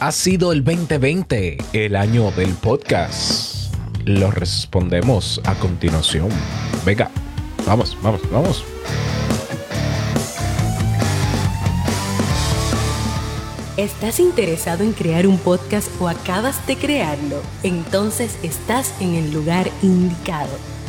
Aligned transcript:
Ha 0.00 0.12
sido 0.12 0.52
el 0.52 0.62
2020, 0.62 1.58
el 1.72 1.96
año 1.96 2.30
del 2.30 2.50
podcast. 2.54 3.74
Lo 4.04 4.30
respondemos 4.30 5.40
a 5.44 5.56
continuación. 5.56 6.28
Venga, 6.86 7.10
vamos, 7.66 7.98
vamos, 8.00 8.20
vamos. 8.30 8.64
¿Estás 13.76 14.20
interesado 14.20 14.84
en 14.84 14.92
crear 14.92 15.26
un 15.26 15.36
podcast 15.36 15.88
o 16.00 16.08
acabas 16.08 16.64
de 16.68 16.76
crearlo? 16.76 17.42
Entonces 17.64 18.38
estás 18.44 18.94
en 19.00 19.16
el 19.16 19.32
lugar 19.32 19.68
indicado 19.82 20.77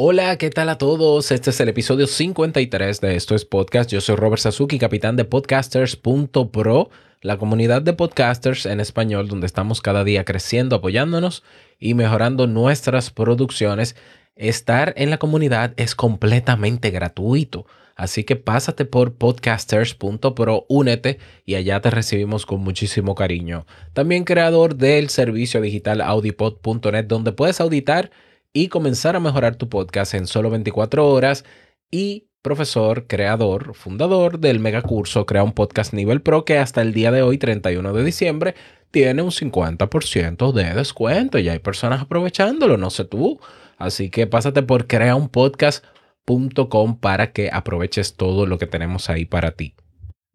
Hola, 0.00 0.38
¿qué 0.38 0.48
tal 0.50 0.68
a 0.68 0.78
todos? 0.78 1.32
Este 1.32 1.50
es 1.50 1.58
el 1.58 1.70
episodio 1.70 2.06
53 2.06 3.00
de 3.00 3.16
Esto 3.16 3.34
es 3.34 3.44
Podcast. 3.44 3.90
Yo 3.90 4.00
soy 4.00 4.14
Robert 4.14 4.40
Sasuki, 4.40 4.78
capitán 4.78 5.16
de 5.16 5.24
podcasters.pro, 5.24 6.90
la 7.20 7.36
comunidad 7.36 7.82
de 7.82 7.94
podcasters 7.94 8.66
en 8.66 8.78
español 8.78 9.26
donde 9.26 9.48
estamos 9.48 9.80
cada 9.80 10.04
día 10.04 10.24
creciendo, 10.24 10.76
apoyándonos 10.76 11.42
y 11.80 11.94
mejorando 11.94 12.46
nuestras 12.46 13.10
producciones. 13.10 13.96
Estar 14.36 14.94
en 14.96 15.10
la 15.10 15.18
comunidad 15.18 15.74
es 15.76 15.96
completamente 15.96 16.90
gratuito. 16.90 17.66
Así 17.96 18.22
que 18.22 18.36
pásate 18.36 18.84
por 18.84 19.14
podcasters.pro, 19.14 20.64
únete 20.68 21.18
y 21.44 21.56
allá 21.56 21.80
te 21.80 21.90
recibimos 21.90 22.46
con 22.46 22.60
muchísimo 22.60 23.16
cariño. 23.16 23.66
También 23.94 24.22
creador 24.22 24.76
del 24.76 25.08
servicio 25.08 25.60
digital 25.60 26.02
audipod.net 26.02 27.06
donde 27.06 27.32
puedes 27.32 27.60
auditar 27.60 28.12
y 28.52 28.68
comenzar 28.68 29.16
a 29.16 29.20
mejorar 29.20 29.56
tu 29.56 29.68
podcast 29.68 30.14
en 30.14 30.26
solo 30.26 30.50
24 30.50 31.08
horas 31.08 31.44
y 31.90 32.28
profesor, 32.42 33.06
creador, 33.06 33.74
fundador 33.74 34.38
del 34.38 34.60
megacurso 34.60 35.26
Crea 35.26 35.42
un 35.42 35.52
podcast 35.52 35.92
nivel 35.92 36.22
pro 36.22 36.44
que 36.44 36.58
hasta 36.58 36.82
el 36.82 36.92
día 36.92 37.10
de 37.10 37.22
hoy, 37.22 37.38
31 37.38 37.92
de 37.92 38.04
diciembre, 38.04 38.54
tiene 38.90 39.22
un 39.22 39.30
50% 39.30 40.52
de 40.52 40.74
descuento 40.74 41.38
y 41.38 41.48
hay 41.48 41.58
personas 41.58 42.02
aprovechándolo, 42.02 42.76
no 42.76 42.90
sé 42.90 43.04
tú. 43.04 43.40
Así 43.76 44.10
que 44.10 44.26
pásate 44.26 44.62
por 44.62 44.86
creaunpodcast.com 44.86 46.98
para 46.98 47.32
que 47.32 47.50
aproveches 47.52 48.16
todo 48.16 48.46
lo 48.46 48.58
que 48.58 48.66
tenemos 48.66 49.10
ahí 49.10 49.24
para 49.24 49.52
ti. 49.52 49.74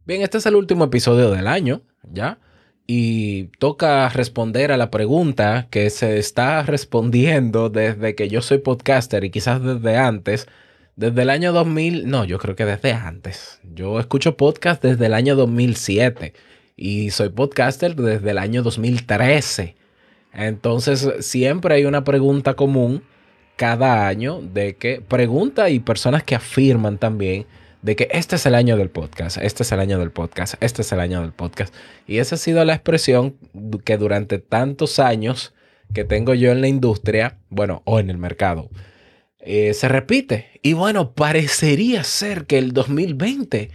Bien, 0.06 0.22
este 0.22 0.38
es 0.38 0.46
el 0.46 0.56
último 0.56 0.86
episodio 0.86 1.32
del 1.32 1.48
año, 1.48 1.82
¿ya? 2.04 2.40
Y 2.86 3.46
toca 3.60 4.10
responder 4.10 4.72
a 4.72 4.78
la 4.78 4.92
pregunta 4.92 5.68
que 5.70 5.90
se 5.90 6.18
está 6.18 6.64
respondiendo 6.64 7.70
desde 7.70 8.16
que 8.16 8.28
yo 8.28 8.42
soy 8.42 8.58
podcaster 8.58 9.24
y 9.24 9.30
quizás 9.30 9.64
desde 9.64 9.98
antes, 9.98 10.48
desde 10.96 11.22
el 11.22 11.30
año 11.30 11.54
2000, 11.54 12.10
no, 12.10 12.26
yo 12.26 12.38
creo 12.40 12.56
que 12.56 12.66
desde 12.66 12.92
antes. 12.92 13.60
Yo 13.74 14.00
escucho 14.00 14.36
podcast 14.36 14.84
desde 14.84 15.06
el 15.06 15.14
año 15.14 15.36
2007 15.36 16.34
y 16.76 17.12
soy 17.12 17.30
podcaster 17.30 17.96
desde 17.96 18.32
el 18.32 18.38
año 18.38 18.64
2013. 18.64 19.76
Entonces 20.34 21.10
siempre 21.22 21.76
hay 21.76 21.86
una 21.86 22.04
pregunta 22.04 22.56
común 22.56 23.04
cada 23.56 24.08
año 24.08 24.42
de 24.42 24.76
que 24.76 25.00
pregunta 25.00 25.70
y 25.70 25.80
personas 25.80 26.24
que 26.24 26.36
afirman 26.36 26.98
también 26.98 27.46
de 27.84 27.96
que 27.98 28.08
este 28.12 28.38
es 28.38 28.46
el 28.46 28.56
año 28.56 28.78
del 28.78 28.90
podcast, 28.90 29.38
este 29.38 29.64
es 29.64 29.72
el 29.72 29.80
año 29.80 30.00
del 30.00 30.10
podcast, 30.10 30.56
este 30.62 30.82
es 30.82 30.92
el 30.94 31.02
año 31.02 31.22
del 31.22 31.34
podcast. 31.34 31.74
Y 32.08 32.18
esa 32.18 32.36
ha 32.36 32.38
sido 32.38 32.64
la 32.66 32.74
expresión 32.74 33.36
que 33.84 33.98
durante 33.98 34.40
tantos 34.40 35.00
años 35.00 35.54
que 35.94 36.06
tengo 36.06 36.34
yo 36.34 36.52
en 36.52 36.62
la 36.62 36.70
industria, 36.70 37.38
bueno, 37.50 37.84
o 37.86 38.00
en 38.00 38.10
el 38.10 38.18
mercado, 38.18 38.70
eh, 39.40 39.74
se 39.74 39.90
repite. 39.90 40.60
Y 40.64 40.74
bueno, 40.74 41.14
parecería 41.14 42.06
ser 42.06 42.46
que 42.46 42.58
el 42.58 42.72
2020 42.72 43.70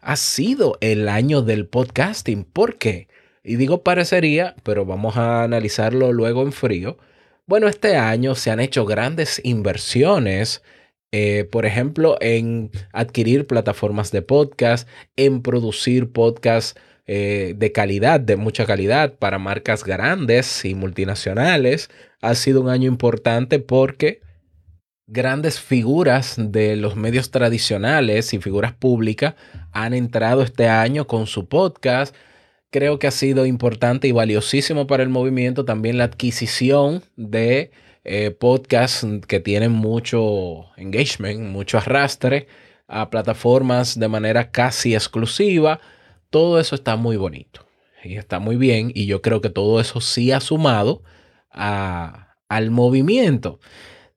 ha 0.00 0.16
sido 0.16 0.78
el 0.80 1.08
año 1.08 1.42
del 1.42 1.66
podcasting. 1.66 2.44
¿Por 2.44 2.78
qué? 2.78 3.08
Y 3.42 3.56
digo 3.56 3.82
parecería, 3.82 4.54
pero 4.62 4.86
vamos 4.86 5.16
a 5.16 5.42
analizarlo 5.42 6.12
luego 6.12 6.42
en 6.42 6.52
frío. 6.52 6.96
Bueno, 7.46 7.66
este 7.66 7.96
año 7.96 8.36
se 8.36 8.52
han 8.52 8.60
hecho 8.60 8.86
grandes 8.86 9.40
inversiones 9.42 10.62
eh, 11.12 11.48
por 11.50 11.64
ejemplo, 11.64 12.16
en 12.20 12.70
adquirir 12.92 13.46
plataformas 13.46 14.10
de 14.10 14.22
podcast, 14.22 14.88
en 15.16 15.42
producir 15.42 16.12
podcasts 16.12 16.78
eh, 17.06 17.54
de 17.56 17.72
calidad, 17.72 18.20
de 18.20 18.36
mucha 18.36 18.66
calidad 18.66 19.14
para 19.14 19.38
marcas 19.38 19.84
grandes 19.84 20.64
y 20.66 20.74
multinacionales. 20.74 21.88
Ha 22.20 22.34
sido 22.34 22.60
un 22.60 22.68
año 22.68 22.88
importante 22.88 23.58
porque 23.58 24.20
grandes 25.06 25.58
figuras 25.58 26.34
de 26.38 26.76
los 26.76 26.96
medios 26.96 27.30
tradicionales 27.30 28.34
y 28.34 28.40
figuras 28.40 28.74
públicas 28.74 29.34
han 29.72 29.94
entrado 29.94 30.42
este 30.42 30.68
año 30.68 31.06
con 31.06 31.26
su 31.26 31.48
podcast. 31.48 32.14
Creo 32.70 32.98
que 32.98 33.06
ha 33.06 33.12
sido 33.12 33.46
importante 33.46 34.06
y 34.06 34.12
valiosísimo 34.12 34.86
para 34.86 35.02
el 35.02 35.08
movimiento 35.08 35.64
también 35.64 35.96
la 35.96 36.04
adquisición 36.04 37.02
de 37.16 37.70
eh, 38.10 38.30
podcasts 38.30 39.06
que 39.26 39.38
tienen 39.38 39.70
mucho 39.70 40.74
engagement, 40.78 41.40
mucho 41.40 41.76
arrastre 41.76 42.46
a 42.86 43.10
plataformas 43.10 43.98
de 43.98 44.08
manera 44.08 44.50
casi 44.50 44.94
exclusiva. 44.94 45.78
Todo 46.30 46.58
eso 46.58 46.74
está 46.74 46.96
muy 46.96 47.18
bonito 47.18 47.66
y 48.02 48.16
está 48.16 48.38
muy 48.38 48.56
bien 48.56 48.92
y 48.94 49.04
yo 49.04 49.20
creo 49.20 49.42
que 49.42 49.50
todo 49.50 49.78
eso 49.78 50.00
sí 50.00 50.32
ha 50.32 50.40
sumado 50.40 51.02
al 51.50 52.70
movimiento. 52.70 53.60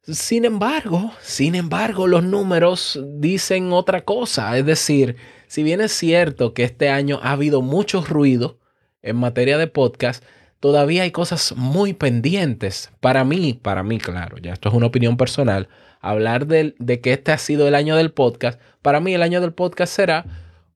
Sin 0.03 0.46
embargo, 0.46 1.12
sin 1.22 1.53
embargo, 1.53 2.07
los 2.07 2.24
números 2.24 2.97
dicen 3.18 3.74
otra 3.74 4.06
cosa. 4.06 4.57
Es 4.57 4.66
decir, 4.66 5.18
si 5.47 5.63
bien 5.63 5.81
es 5.81 5.91
cierto 5.91 6.53
que 6.53 6.63
este 6.63 6.88
año 6.90 7.19
ha 7.22 7.34
habido 7.34 7.62
mucho 7.62 8.01
ruido 8.06 8.57
en 9.01 9.18
materia 9.18 9.57
de 9.57 9.68
podcast, 9.68 10.24
todavía 10.62 11.04
hay 11.04 11.12
cosas 11.12 11.54
muy 11.58 11.92
pendientes. 11.92 12.92
Para 13.02 13.26
mí, 13.26 13.60
para 13.62 13.84
mí, 13.84 13.98
claro, 13.98 14.38
ya 14.38 14.54
esto 14.54 14.70
es 14.70 14.76
una 14.76 14.86
opinión 14.86 15.18
personal, 15.18 15.68
hablar 16.00 16.48
de, 16.48 16.74
que 17.02 17.12
este 17.12 17.34
ha 17.34 17.38
sido 17.38 17.68
el 17.68 17.76
año 17.76 17.98
del 17.98 18.12
podcast, 18.12 18.62
para 18.82 19.02
mí 19.02 19.14
el 19.14 19.24
año 19.24 19.42
del 19.42 19.54
podcast 19.54 19.94
será 19.94 20.26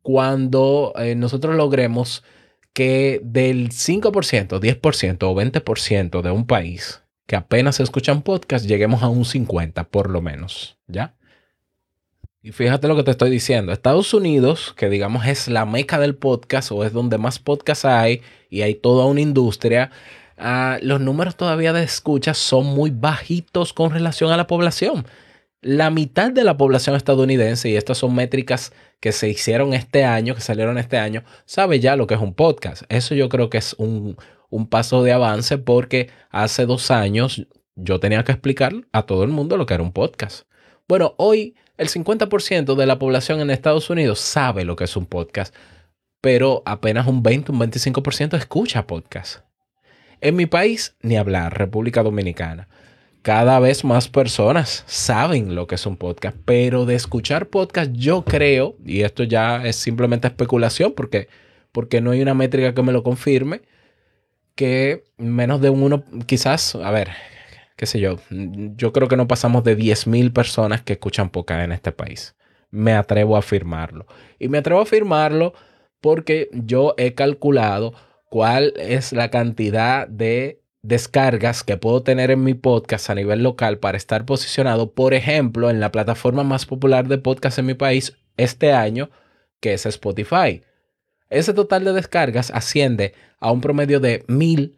cuando 0.01 0.91
eh, 0.97 1.16
nosotros 1.16 1.56
logremos 1.56 2.23
que 2.73 3.22
del 3.23 3.69
5%, 3.69 4.59
10% 4.59 5.23
o 5.23 5.35
20% 5.35 6.22
de 6.22 6.31
un 6.31 6.46
país 6.46 7.02
que 7.25 7.35
apenas 7.35 7.79
escuchan 7.79 8.22
podcast, 8.22 8.66
lleguemos 8.66 9.02
a 9.02 9.07
un 9.07 9.23
50% 9.23 9.88
por 9.88 10.09
lo 10.09 10.22
menos, 10.22 10.78
¿ya? 10.88 11.16
Y 12.45 12.51
fíjate 12.51 12.88
lo 12.88 12.95
que 12.95 13.01
te 13.01 13.09
estoy 13.09 13.31
diciendo. 13.31 13.72
Estados 13.72 14.13
Unidos, 14.13 14.72
que 14.78 14.88
digamos 14.88 15.25
es 15.25 15.47
la 15.47 15.66
meca 15.66 15.97
del 15.97 16.13
podcast 16.13 16.72
o 16.72 16.83
es 16.83 16.94
donde 16.94 17.17
más 17.17 17.39
podcasts 17.39 17.85
hay 17.85 18.22
y 18.51 18.61
hay 18.61 18.75
toda 18.75 19.07
una 19.07 19.19
industria, 19.19 19.89
ah, 20.38 20.78
los 20.84 21.01
números 21.01 21.38
todavía 21.38 21.73
de 21.73 21.81
escucha 21.81 22.35
son 22.35 22.67
muy 22.67 22.91
bajitos 22.91 23.73
con 23.73 23.89
relación 23.89 24.31
a 24.31 24.38
la 24.38 24.45
población. 24.45 25.07
La 25.61 25.89
mitad 25.89 26.31
de 26.31 26.44
la 26.44 26.55
población 26.55 26.95
estadounidense, 26.95 27.67
y 27.67 27.78
estas 27.78 27.97
son 27.97 28.13
métricas 28.13 28.73
que 29.00 29.11
se 29.11 29.28
hicieron 29.28 29.73
este 29.73 30.03
año, 30.03 30.35
que 30.35 30.41
salieron 30.41 30.78
este 30.78 31.00
año, 31.00 31.23
sabe 31.45 31.79
ya 31.79 31.95
lo 31.95 32.05
que 32.05 32.13
es 32.13 32.22
un 32.22 32.35
podcast. 32.35 32.84
Eso 32.90 33.16
yo 33.16 33.28
creo 33.28 33.49
que 33.49 33.58
es 33.58 33.73
un, 33.79 34.17
un 34.52 34.67
paso 34.69 35.02
de 35.02 35.14
avance 35.14 35.58
porque 35.58 36.11
hace 36.29 36.67
dos 36.67 36.91
años 36.91 37.47
yo 37.73 37.99
tenía 37.99 38.23
que 38.23 38.34
explicar 38.34 38.72
a 38.91 39.08
todo 39.08 39.23
el 39.23 39.31
mundo 39.31 39.58
lo 39.58 39.66
que 39.66 39.73
era 39.73 39.81
un 39.81 39.93
podcast. 39.93 40.46
Bueno, 40.87 41.16
hoy 41.17 41.55
el 41.77 41.89
50% 41.89 42.75
de 42.75 42.85
la 42.85 42.99
población 42.99 43.41
en 43.41 43.49
Estados 43.49 43.89
Unidos 43.89 44.19
sabe 44.19 44.66
lo 44.66 44.75
que 44.75 44.85
es 44.85 44.95
un 44.95 45.05
podcast, 45.05 45.53
pero 46.22 46.63
apenas 46.66 47.07
un 47.07 47.22
20, 47.22 47.51
un 47.51 47.59
25% 47.59 48.37
escucha 48.37 48.87
podcast. 48.87 49.39
En 50.22 50.35
mi 50.35 50.45
país, 50.45 50.95
ni 51.01 51.17
hablar, 51.17 51.57
República 51.57 52.01
Dominicana. 52.01 52.67
Cada 53.22 53.59
vez 53.59 53.83
más 53.83 54.07
personas 54.07 54.83
saben 54.87 55.55
lo 55.55 55.67
que 55.67 55.75
es 55.75 55.85
un 55.85 55.97
podcast, 55.97 56.37
pero 56.45 56.85
de 56.85 56.95
escuchar 56.95 57.47
podcast 57.47 57.91
yo 57.91 58.23
creo, 58.23 58.75
y 58.85 59.01
esto 59.01 59.23
ya 59.23 59.66
es 59.66 59.75
simplemente 59.75 60.28
especulación 60.28 60.93
porque, 60.95 61.28
porque 61.71 62.01
no 62.01 62.11
hay 62.11 62.21
una 62.21 62.33
métrica 62.35 62.73
que 62.73 62.83
me 62.83 62.93
lo 62.93 63.03
confirme, 63.03 63.61
que 64.55 65.03
menos 65.17 65.59
de 65.59 65.69
uno, 65.69 66.03
quizás, 66.28 66.75
a 66.75 66.91
ver, 66.91 67.09
qué 67.75 67.85
sé 67.85 67.99
yo, 67.99 68.17
yo 68.29 68.93
creo 68.93 69.07
que 69.07 69.17
no 69.17 69.27
pasamos 69.27 69.63
de 69.63 69.77
10.000 69.77 70.31
personas 70.31 70.81
que 70.81 70.93
escuchan 70.93 71.29
podcast 71.29 71.63
en 71.63 71.72
este 71.72 71.91
país. 71.91 72.35
Me 72.72 72.93
atrevo 72.93 73.35
a 73.35 73.39
afirmarlo. 73.39 74.05
Y 74.39 74.47
me 74.47 74.59
atrevo 74.59 74.79
a 74.79 74.83
afirmarlo 74.83 75.53
porque 76.01 76.49
yo 76.53 76.93
he 76.97 77.13
calculado 77.13 77.93
cuál 78.29 78.73
es 78.77 79.11
la 79.11 79.29
cantidad 79.29 80.07
de 80.07 80.61
descargas 80.81 81.63
que 81.63 81.77
puedo 81.77 82.03
tener 82.03 82.31
en 82.31 82.43
mi 82.43 82.53
podcast 82.53 83.09
a 83.09 83.16
nivel 83.16 83.41
local 83.41 83.79
para 83.79 83.97
estar 83.97 84.25
posicionado, 84.25 84.91
por 84.93 85.13
ejemplo, 85.13 85.69
en 85.69 85.79
la 85.79 85.91
plataforma 85.91 86.43
más 86.43 86.66
popular 86.66 87.07
de 87.07 87.17
podcast 87.17 87.57
en 87.57 87.66
mi 87.66 87.73
país 87.73 88.16
este 88.37 88.71
año, 88.71 89.09
que 89.59 89.73
es 89.73 89.85
Spotify. 89.85 90.61
Ese 91.29 91.53
total 91.53 91.85
de 91.85 91.93
descargas 91.93 92.51
asciende 92.51 93.13
a 93.39 93.51
un 93.51 93.61
promedio 93.61 93.99
de 93.99 94.23
mil, 94.28 94.78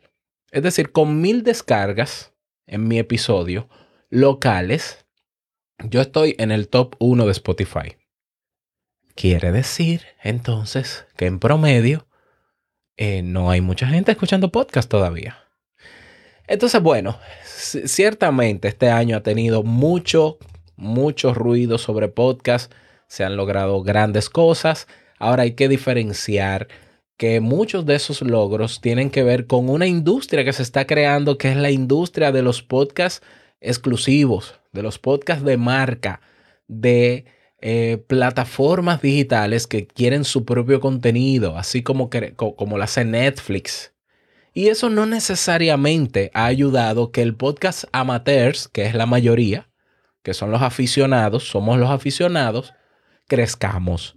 es 0.52 0.64
decir, 0.64 0.92
con 0.92 1.20
mil 1.20 1.44
descargas 1.44 2.32
en 2.68 2.88
mi 2.88 3.00
episodio 3.00 3.68
locales, 4.10 5.06
yo 5.80 6.02
estoy 6.02 6.36
en 6.38 6.52
el 6.52 6.68
top 6.68 6.96
1 7.00 7.26
de 7.26 7.32
Spotify. 7.32 7.98
Quiere 9.16 9.52
decir 9.52 10.04
entonces 10.22 11.06
que 11.16 11.26
en 11.26 11.40
promedio 11.40 12.08
eh, 12.98 13.22
no 13.24 13.50
hay 13.50 13.62
mucha 13.62 13.88
gente 13.88 14.12
escuchando 14.12 14.52
podcast 14.52 14.90
todavía. 14.90 15.38
Entonces, 16.48 16.82
bueno, 16.82 17.20
ciertamente 17.44 18.68
este 18.68 18.90
año 18.90 19.18
ha 19.18 19.24
tenido 19.24 19.64
mucho, 19.64 20.38
mucho 20.76 21.34
ruido 21.34 21.78
sobre 21.78 22.08
podcast. 22.08 22.72
Se 23.08 23.24
han 23.24 23.36
logrado 23.36 23.82
grandes 23.84 24.30
cosas. 24.30 24.88
Ahora 25.20 25.44
hay 25.44 25.54
que 25.54 25.68
diferenciar 25.68 26.68
que 27.18 27.40
muchos 27.40 27.86
de 27.86 27.96
esos 27.96 28.22
logros 28.22 28.80
tienen 28.80 29.10
que 29.10 29.24
ver 29.24 29.48
con 29.48 29.70
una 29.70 29.88
industria 29.88 30.46
que 30.46 30.54
se 30.54 30.64
está 30.64 30.86
creando, 30.86 31.38
que 31.38 31.50
es 31.50 31.58
la 31.58 31.72
industria 31.72 32.32
de 32.32 32.44
los 32.44 32.62
podcasts 32.62 33.26
exclusivos, 33.60 34.60
de 34.72 34.84
los 34.84 35.00
podcasts 35.00 35.44
de 35.44 35.58
marca, 35.58 36.22
de 36.68 37.26
eh, 37.60 38.04
plataformas 38.08 39.02
digitales 39.02 39.66
que 39.66 39.88
quieren 39.88 40.26
su 40.26 40.46
propio 40.46 40.80
contenido, 40.80 41.58
así 41.58 41.82
como, 41.82 42.10
como 42.36 42.78
lo 42.78 42.84
hace 42.84 43.04
Netflix. 43.04 43.94
Y 44.54 44.68
eso 44.68 44.90
no 44.90 45.06
necesariamente 45.06 46.30
ha 46.34 46.46
ayudado 46.46 47.12
que 47.12 47.24
el 47.24 47.36
podcast 47.36 47.86
amateurs, 47.92 48.68
que 48.68 48.86
es 48.86 48.94
la 48.94 49.06
mayoría, 49.08 49.70
que 50.24 50.34
son 50.34 50.52
los 50.52 50.62
aficionados, 50.62 51.48
somos 51.48 51.80
los 51.80 51.90
aficionados, 51.90 52.74
crezcamos. 53.28 54.17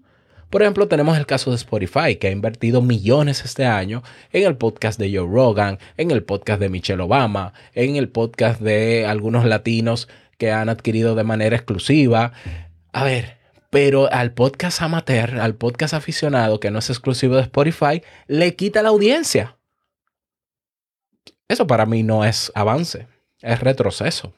Por 0.50 0.62
ejemplo, 0.62 0.88
tenemos 0.88 1.16
el 1.16 1.26
caso 1.26 1.50
de 1.50 1.56
Spotify, 1.56 2.16
que 2.16 2.26
ha 2.26 2.32
invertido 2.32 2.82
millones 2.82 3.44
este 3.44 3.66
año 3.66 4.02
en 4.32 4.44
el 4.44 4.56
podcast 4.56 4.98
de 4.98 5.16
Joe 5.16 5.28
Rogan, 5.32 5.78
en 5.96 6.10
el 6.10 6.24
podcast 6.24 6.60
de 6.60 6.68
Michelle 6.68 7.02
Obama, 7.02 7.52
en 7.72 7.94
el 7.94 8.08
podcast 8.08 8.60
de 8.60 9.06
algunos 9.06 9.44
latinos 9.44 10.08
que 10.38 10.50
han 10.50 10.68
adquirido 10.68 11.14
de 11.14 11.22
manera 11.22 11.54
exclusiva. 11.54 12.32
A 12.92 13.04
ver, 13.04 13.36
pero 13.70 14.12
al 14.12 14.32
podcast 14.32 14.82
amateur, 14.82 15.38
al 15.38 15.54
podcast 15.54 15.94
aficionado 15.94 16.58
que 16.58 16.72
no 16.72 16.80
es 16.80 16.90
exclusivo 16.90 17.36
de 17.36 17.42
Spotify, 17.42 18.02
le 18.26 18.56
quita 18.56 18.82
la 18.82 18.88
audiencia. 18.88 19.56
Eso 21.46 21.68
para 21.68 21.86
mí 21.86 22.02
no 22.02 22.24
es 22.24 22.50
avance, 22.56 23.06
es 23.40 23.60
retroceso. 23.60 24.34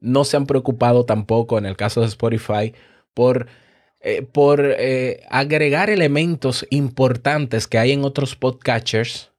No 0.00 0.24
se 0.24 0.38
han 0.38 0.46
preocupado 0.46 1.04
tampoco 1.04 1.58
en 1.58 1.66
el 1.66 1.76
caso 1.76 2.00
de 2.00 2.06
Spotify 2.06 2.74
por 3.12 3.46
eh, 4.08 4.22
por 4.22 4.64
eh, 4.64 5.24
agregar 5.30 5.90
elementos 5.90 6.64
importantes 6.70 7.66
que 7.66 7.76
hay 7.76 7.90
en 7.90 8.04
otros 8.04 8.36
podcatchers 8.36 9.32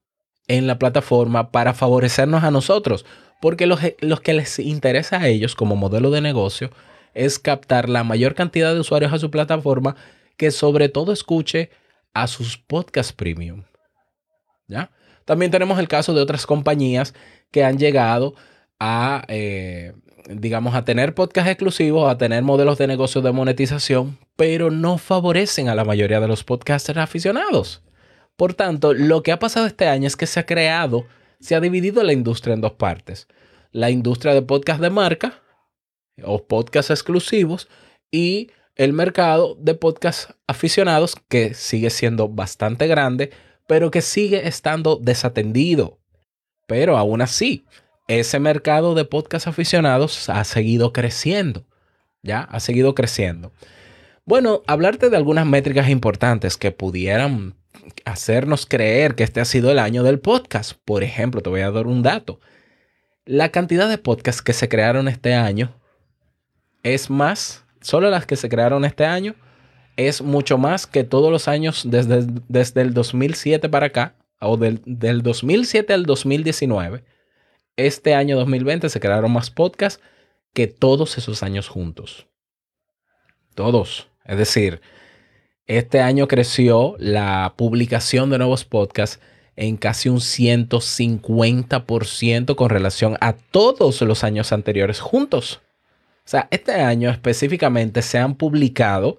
en 0.50 0.68
la 0.68 0.78
plataforma 0.78 1.54
para 1.54 1.74
favorecernos 1.74 2.44
a 2.44 2.52
nosotros. 2.52 3.06
Porque 3.40 3.66
los, 3.66 3.80
los 4.02 4.20
que 4.20 4.34
les 4.34 4.60
interesa 4.60 5.22
a 5.22 5.30
ellos 5.30 5.56
como 5.56 5.78
modelo 5.78 6.12
de 6.12 6.20
negocio 6.20 6.70
es 7.14 7.40
captar 7.40 7.88
la 7.88 8.04
mayor 8.04 8.36
cantidad 8.36 8.74
de 8.74 8.82
usuarios 8.82 9.14
a 9.14 9.20
su 9.20 9.32
plataforma 9.32 9.96
que 10.36 10.52
sobre 10.52 10.90
todo 10.90 11.14
escuche 11.14 11.70
a 12.14 12.28
sus 12.28 12.58
podcasts 12.58 13.14
premium. 13.14 13.64
¿Ya? 14.68 14.92
También 15.24 15.50
tenemos 15.50 15.80
el 15.80 15.88
caso 15.88 16.14
de 16.14 16.20
otras 16.20 16.46
compañías 16.46 17.14
que 17.52 17.64
han 17.64 17.78
llegado 17.78 18.36
a, 18.82 19.24
eh, 19.30 19.94
digamos, 20.28 20.76
a 20.76 20.84
tener 20.84 21.14
podcasts 21.14 21.50
exclusivos, 21.50 22.12
a 22.12 22.18
tener 22.18 22.44
modelos 22.44 22.78
de 22.78 22.88
negocio 22.88 23.22
de 23.22 23.32
monetización, 23.32 24.18
pero 24.36 24.70
no 24.70 24.98
favorecen 24.98 25.70
a 25.70 25.76
la 25.76 25.86
mayoría 25.86 26.20
de 26.20 26.28
los 26.28 26.44
podcasters 26.44 27.00
aficionados. 27.00 27.82
Por 28.36 28.54
tanto, 28.54 28.94
lo 28.94 29.24
que 29.24 29.32
ha 29.32 29.40
pasado 29.40 29.66
este 29.66 29.88
año 29.88 30.08
es 30.08 30.16
que 30.16 30.28
se 30.28 30.40
ha 30.40 30.46
creado, 30.46 31.06
se 31.40 31.56
ha 31.56 31.60
dividido 31.60 32.04
la 32.04 32.14
industria 32.14 32.54
en 32.54 32.62
dos 32.62 32.74
partes. 32.74 33.28
La 33.72 33.90
industria 33.90 34.34
de 34.34 34.42
podcast 34.42 34.82
de 34.82 34.90
marca 34.90 35.42
o 36.24 36.46
podcasts 36.46 36.92
exclusivos 36.92 37.68
y 38.12 38.52
el 38.76 38.94
mercado 38.94 39.56
de 39.60 39.74
podcasts 39.74 40.34
aficionados 40.46 41.16
que 41.30 41.54
sigue 41.54 41.90
siendo 41.90 42.30
bastante 42.30 42.88
grande, 42.88 43.32
pero 43.66 43.92
que 43.92 44.02
sigue 44.02 44.48
estando 44.48 44.98
desatendido. 45.02 46.00
Pero 46.68 46.98
aún 46.98 47.22
así, 47.22 47.66
ese 48.08 48.40
mercado 48.40 48.96
de 48.96 49.06
podcast 49.06 49.48
aficionados 49.48 50.30
ha 50.30 50.44
seguido 50.46 50.94
creciendo. 50.94 51.66
Ya, 52.24 52.42
ha 52.42 52.60
seguido 52.60 52.96
creciendo. 52.96 53.52
Bueno, 54.26 54.64
hablarte 54.68 55.10
de 55.10 55.18
algunas 55.18 55.46
métricas 55.46 55.90
importantes 55.90 56.58
que 56.58 56.72
pudieran 56.72 57.56
hacernos 58.06 58.66
creer 58.66 59.16
que 59.16 59.24
este 59.24 59.40
ha 59.40 59.46
sido 59.46 59.72
el 59.72 59.80
año 59.80 60.04
del 60.04 60.20
podcast. 60.20 60.74
Por 60.84 61.04
ejemplo, 61.04 61.42
te 61.42 61.50
voy 61.50 61.62
a 61.62 61.72
dar 61.72 61.88
un 61.88 62.02
dato. 62.02 62.40
La 63.26 63.50
cantidad 63.50 63.90
de 63.90 63.98
podcasts 63.98 64.42
que 64.42 64.54
se 64.54 64.70
crearon 64.70 65.08
este 65.08 65.34
año 65.34 65.76
es 66.84 67.10
más, 67.10 67.66
solo 67.82 68.10
las 68.10 68.26
que 68.26 68.38
se 68.38 68.50
crearon 68.50 68.86
este 68.86 69.06
año, 69.06 69.36
es 69.98 70.22
mucho 70.22 70.58
más 70.58 70.88
que 70.88 71.04
todos 71.04 71.32
los 71.32 71.48
años 71.48 71.84
desde, 71.90 72.82
el 72.82 72.94
2007 72.94 73.68
para 73.68 73.88
acá, 73.88 74.16
o 74.40 74.56
del, 74.56 74.82
del 74.86 75.24
2007 75.24 75.94
al 75.94 76.06
2019 76.06 77.04
este 77.78 78.16
año 78.16 78.36
2020 78.38 78.90
se 78.90 79.00
crearon 79.00 79.32
más 79.32 79.50
podcasts 79.50 80.04
que 80.54 80.68
todos 80.68 81.18
esos 81.18 81.42
años 81.44 81.70
juntos. 81.70 82.28
Todos. 83.56 84.10
Es 84.26 84.38
decir, 84.38 84.82
este 85.68 86.02
año 86.02 86.28
creció 86.28 86.98
la 87.00 87.54
publicación 87.56 88.30
de 88.30 88.40
nuevos 88.40 88.66
podcasts 88.66 89.22
en 89.56 89.78
casi 89.78 90.10
un 90.10 90.20
150% 90.20 92.56
con 92.56 92.70
relación 92.70 93.16
a 93.22 93.32
todos 93.34 94.02
los 94.02 94.24
años 94.24 94.52
anteriores 94.52 95.00
juntos. 95.00 95.62
O 96.26 96.30
sea, 96.30 96.48
este 96.52 96.74
año 96.74 97.10
específicamente 97.10 98.02
se 98.02 98.18
han 98.18 98.36
publicado 98.36 99.18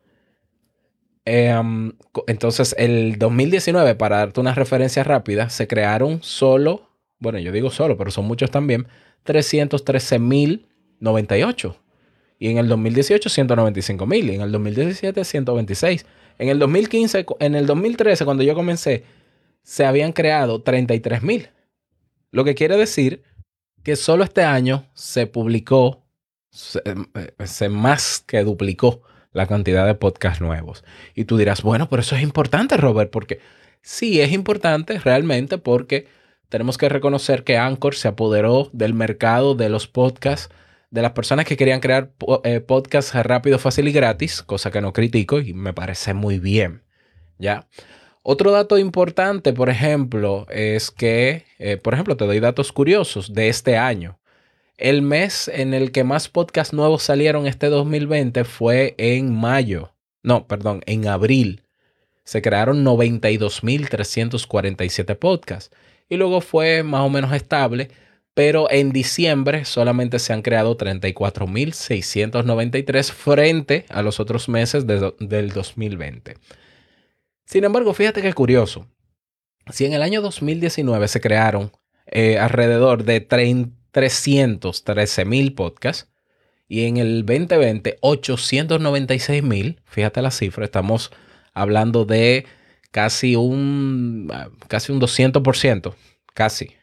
Em, 1.25 1.93
entonces, 2.27 2.75
el 2.77 3.17
2019, 3.17 3.95
para 3.95 4.17
darte 4.17 4.39
una 4.39 4.53
referencia 4.53 5.03
rápida, 5.03 5.49
se 5.49 5.67
crearon 5.67 6.21
solo, 6.21 6.91
bueno, 7.19 7.39
yo 7.39 7.51
digo 7.51 7.71
solo, 7.71 7.97
pero 7.97 8.11
son 8.11 8.25
muchos 8.25 8.51
también, 8.51 8.87
313.098. 9.25 11.75
Y 12.39 12.49
en 12.49 12.57
el 12.57 12.67
2018, 12.67 13.29
195.000. 13.29 14.31
Y 14.31 14.35
en 14.35 14.41
el 14.41 14.51
2017, 14.51 15.25
126. 15.25 16.05
En 16.39 16.49
el 16.49 16.57
2015, 16.57 17.25
en 17.39 17.55
el 17.55 17.65
2013, 17.65 18.25
cuando 18.25 18.43
yo 18.43 18.55
comencé, 18.55 19.03
se 19.61 19.85
habían 19.85 20.13
creado 20.13 20.63
33.000. 20.63 21.49
Lo 22.31 22.45
que 22.45 22.55
quiere 22.55 22.77
decir 22.77 23.23
que 23.83 23.95
solo 23.95 24.23
este 24.23 24.43
año 24.43 24.85
se 24.93 25.27
publicó 25.27 26.05
eh, 26.51 27.45
se, 27.45 27.69
más 27.69 28.23
que 28.25 28.43
duplicó 28.43 29.01
la 29.31 29.47
cantidad 29.47 29.85
de 29.85 29.95
podcasts 29.95 30.41
nuevos. 30.41 30.83
Y 31.15 31.25
tú 31.25 31.37
dirás, 31.37 31.61
bueno, 31.61 31.89
pero 31.89 32.01
eso 32.01 32.15
es 32.15 32.23
importante, 32.23 32.77
Robert, 32.77 33.11
porque 33.11 33.39
sí 33.81 34.21
es 34.21 34.31
importante 34.31 34.99
realmente 34.99 35.57
porque 35.57 36.07
tenemos 36.49 36.77
que 36.77 36.89
reconocer 36.89 37.43
que 37.43 37.57
Anchor 37.57 37.95
se 37.95 38.07
apoderó 38.07 38.69
del 38.73 38.93
mercado 38.93 39.53
de 39.53 39.69
los 39.69 39.87
podcasts, 39.87 40.53
de 40.89 41.03
las 41.03 41.11
personas 41.11 41.45
que 41.45 41.57
querían 41.57 41.79
crear 41.79 42.11
eh, 42.43 42.59
podcasts 42.59 43.13
rápido, 43.13 43.59
fácil 43.59 43.87
y 43.87 43.91
gratis, 43.91 44.41
cosa 44.41 44.71
que 44.71 44.81
no 44.81 44.91
critico 44.91 45.39
y 45.39 45.53
me 45.53 45.73
parece 45.73 46.13
muy 46.15 46.39
bien. 46.39 46.83
¿Ya? 47.37 47.67
Otro 48.23 48.51
dato 48.51 48.77
importante, 48.77 49.53
por 49.53 49.69
ejemplo, 49.69 50.45
es 50.49 50.91
que, 50.91 51.45
eh, 51.57 51.77
por 51.77 51.93
ejemplo, 51.93 52.17
te 52.17 52.25
doy 52.25 52.39
datos 52.39 52.71
curiosos 52.73 53.33
de 53.33 53.47
este 53.47 53.77
año. 53.77 54.18
El 54.79 55.01
mes 55.01 55.49
en 55.53 55.73
el 55.73 55.91
que 55.91 56.05
más 56.05 56.29
podcasts 56.29 56.73
nuevos 56.73 57.03
salieron 57.03 57.45
este 57.45 57.67
2020 57.67 58.45
fue 58.45 58.95
en 58.97 59.35
mayo. 59.35 59.93
No, 60.23 60.47
perdón, 60.47 60.83
en 60.85 61.05
abril. 61.09 61.63
Se 62.23 62.41
crearon 62.41 62.85
92.347 62.85 65.17
podcasts. 65.17 65.75
Y 66.07 66.15
luego 66.15 66.39
fue 66.39 66.83
más 66.83 67.01
o 67.01 67.09
menos 67.09 67.33
estable, 67.33 67.89
pero 68.33 68.71
en 68.71 68.93
diciembre 68.93 69.65
solamente 69.65 70.17
se 70.17 70.31
han 70.31 70.43
creado 70.43 70.77
34.693 70.77 73.11
frente 73.11 73.83
a 73.89 74.01
los 74.01 74.21
otros 74.21 74.47
meses 74.47 74.87
del 74.87 75.49
2020. 75.49 76.37
Sin 77.45 77.65
embargo, 77.65 77.93
fíjate 77.93 78.21
qué 78.21 78.31
curioso. 78.31 78.87
Si 79.73 79.83
en 79.83 79.91
el 79.91 80.01
año 80.01 80.21
2019 80.21 81.09
se 81.09 81.19
crearon 81.19 81.73
eh, 82.05 82.39
alrededor 82.39 83.03
de 83.03 83.19
30 83.19 83.78
313 83.91 85.25
mil 85.25 85.53
podcasts 85.53 86.09
y 86.67 86.85
en 86.85 86.97
el 86.97 87.25
2020 87.25 87.97
896 88.01 89.43
mil. 89.43 89.81
Fíjate 89.85 90.21
la 90.21 90.31
cifra, 90.31 90.65
estamos 90.65 91.11
hablando 91.53 92.05
de 92.05 92.45
casi 92.91 93.35
un, 93.35 94.31
casi 94.67 94.91
un 94.91 95.01
200%, 95.01 95.95
casi, 96.33 96.75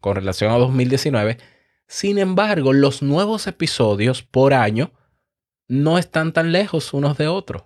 con 0.00 0.14
relación 0.14 0.52
a 0.52 0.58
2019. 0.58 1.38
Sin 1.86 2.18
embargo, 2.18 2.72
los 2.72 3.02
nuevos 3.02 3.46
episodios 3.46 4.22
por 4.22 4.54
año 4.54 4.92
no 5.66 5.98
están 5.98 6.32
tan 6.32 6.52
lejos 6.52 6.94
unos 6.94 7.18
de 7.18 7.28
otros. 7.28 7.64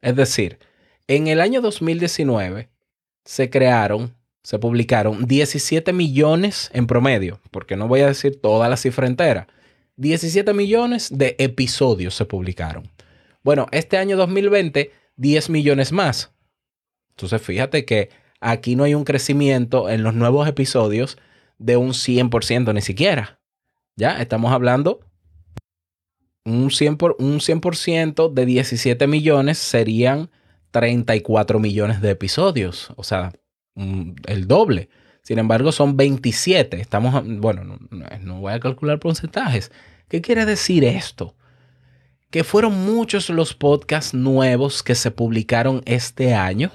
Es 0.00 0.16
decir, 0.16 0.58
en 1.06 1.28
el 1.28 1.40
año 1.40 1.60
2019 1.60 2.70
se 3.24 3.50
crearon, 3.50 4.16
se 4.46 4.60
publicaron 4.60 5.26
17 5.26 5.92
millones 5.92 6.70
en 6.72 6.86
promedio, 6.86 7.40
porque 7.50 7.74
no 7.74 7.88
voy 7.88 8.02
a 8.02 8.06
decir 8.06 8.40
toda 8.40 8.68
la 8.68 8.76
cifra 8.76 9.08
entera, 9.08 9.48
17 9.96 10.54
millones 10.54 11.08
de 11.12 11.34
episodios 11.40 12.14
se 12.14 12.26
publicaron. 12.26 12.88
Bueno, 13.42 13.66
este 13.72 13.98
año 13.98 14.16
2020, 14.16 14.92
10 15.16 15.50
millones 15.50 15.90
más. 15.90 16.32
Entonces, 17.10 17.42
fíjate 17.42 17.84
que 17.84 18.10
aquí 18.40 18.76
no 18.76 18.84
hay 18.84 18.94
un 18.94 19.02
crecimiento 19.02 19.90
en 19.90 20.04
los 20.04 20.14
nuevos 20.14 20.46
episodios 20.46 21.18
de 21.58 21.76
un 21.76 21.88
100% 21.88 22.72
ni 22.72 22.82
siquiera. 22.82 23.40
Ya 23.96 24.22
estamos 24.22 24.52
hablando 24.52 25.00
un 26.44 26.70
100%, 26.70 27.16
un 27.18 27.40
100 27.40 28.14
de 28.32 28.46
17 28.46 29.08
millones 29.08 29.58
serían 29.58 30.30
34 30.70 31.58
millones 31.58 32.00
de 32.00 32.10
episodios, 32.10 32.92
o 32.94 33.02
sea, 33.02 33.32
el 33.76 34.46
doble. 34.46 34.88
Sin 35.22 35.38
embargo, 35.38 35.72
son 35.72 35.96
27. 35.96 36.80
Estamos, 36.80 37.22
bueno, 37.24 37.64
no, 37.64 37.78
no, 38.20 38.40
voy 38.40 38.52
a 38.52 38.60
calcular 38.60 38.98
porcentajes. 38.98 39.72
¿Qué 40.08 40.20
quiere 40.20 40.46
decir 40.46 40.84
esto? 40.84 41.34
Que 42.30 42.44
fueron 42.44 42.84
muchos 42.84 43.28
los 43.30 43.54
podcasts 43.54 44.14
nuevos 44.14 44.82
que 44.82 44.94
se 44.94 45.10
publicaron 45.10 45.82
este 45.84 46.34
año, 46.34 46.70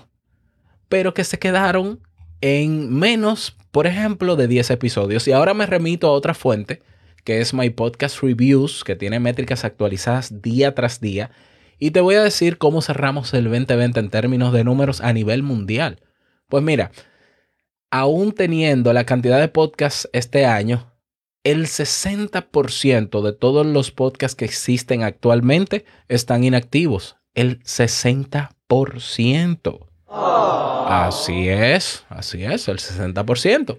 pero 0.90 1.14
que 1.14 1.24
se 1.24 1.40
quedaron 1.40 2.00
en 2.42 2.94
menos, 2.94 3.56
por 3.72 3.88
ejemplo, 3.88 4.36
de 4.36 4.48
10 4.48 4.72
episodios. 4.72 5.28
Y 5.28 5.32
ahora 5.32 5.54
me 5.54 5.66
remito 5.66 6.08
a 6.08 6.12
otra 6.12 6.34
fuente, 6.34 6.82
que 7.24 7.40
es 7.40 7.54
My 7.54 7.70
Podcast 7.70 8.22
Reviews, 8.22 8.84
que 8.84 8.96
tiene 8.96 9.20
métricas 9.20 9.64
actualizadas 9.64 10.42
día 10.42 10.76
tras 10.76 11.00
día 11.00 11.32
y 11.84 11.90
te 11.90 12.00
voy 12.00 12.14
a 12.14 12.24
decir 12.24 12.60
cómo 12.60 12.84
cerramos 12.84 13.34
el 13.34 13.46
2020 13.46 14.00
en 14.00 14.10
términos 14.12 14.54
de 14.54 14.64
números 14.64 15.02
a 15.02 15.14
nivel 15.14 15.42
mundial. 15.42 16.00
Pues 16.52 16.64
mira, 16.66 16.92
aún 17.92 18.34
teniendo 18.34 18.92
la 18.92 19.06
cantidad 19.06 19.40
de 19.40 19.48
podcasts 19.48 20.10
este 20.12 20.46
año, 20.46 20.92
el 21.46 21.68
60% 21.68 23.22
de 23.22 23.32
todos 23.32 23.66
los 23.66 23.92
podcasts 23.92 24.36
que 24.36 24.44
existen 24.44 25.04
actualmente 25.04 25.86
están 26.10 26.44
inactivos. 26.44 27.16
El 27.36 27.64
60%. 27.64 29.88
Así 30.10 31.48
es, 31.48 32.04
así 32.10 32.44
es, 32.44 32.68
el 32.68 32.80
60%. 32.80 33.78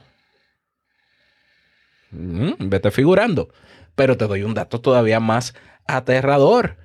Mm, 2.15 2.69
vete 2.69 2.91
figurando. 2.91 3.49
Pero 3.95 4.17
te 4.17 4.27
doy 4.27 4.43
un 4.43 4.55
dato 4.55 4.81
todavía 4.81 5.21
más 5.21 5.55
aterrador. 5.87 6.77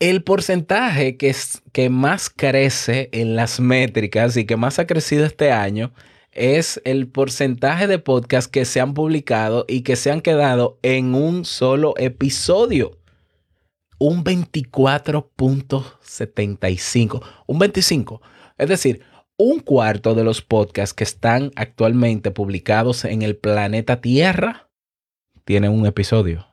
El 0.00 0.24
porcentaje 0.24 1.16
que, 1.16 1.30
es, 1.30 1.62
que 1.72 1.88
más 1.88 2.28
crece 2.28 3.08
en 3.12 3.36
las 3.36 3.60
métricas 3.60 4.36
y 4.36 4.44
que 4.44 4.56
más 4.56 4.78
ha 4.78 4.86
crecido 4.86 5.24
este 5.24 5.52
año 5.52 5.92
es 6.32 6.80
el 6.84 7.08
porcentaje 7.08 7.86
de 7.86 7.98
podcasts 7.98 8.50
que 8.50 8.64
se 8.64 8.80
han 8.80 8.94
publicado 8.94 9.64
y 9.68 9.82
que 9.82 9.96
se 9.96 10.10
han 10.10 10.20
quedado 10.20 10.78
en 10.82 11.14
un 11.14 11.44
solo 11.44 11.94
episodio 11.98 12.98
un 14.02 14.24
24.75, 14.24 17.22
un 17.46 17.58
25. 17.58 18.20
Es 18.58 18.68
decir, 18.68 19.02
un 19.42 19.58
cuarto 19.58 20.14
de 20.14 20.22
los 20.22 20.40
podcasts 20.40 20.94
que 20.94 21.02
están 21.02 21.50
actualmente 21.56 22.30
publicados 22.30 23.04
en 23.04 23.22
el 23.22 23.36
planeta 23.36 24.00
Tierra 24.00 24.68
tienen 25.44 25.72
un 25.72 25.84
episodio. 25.84 26.46